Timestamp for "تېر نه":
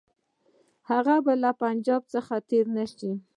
2.49-2.85